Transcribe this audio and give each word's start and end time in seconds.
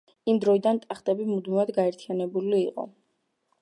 იმ 0.31 0.39
დროიდან 0.45 0.79
ტახტები 0.85 1.29
მუდმივად 1.33 1.71
გაერთიანებული 1.79 2.63
იყო. 2.67 2.91